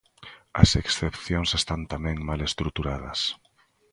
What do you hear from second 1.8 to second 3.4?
tamén mal estruturadas.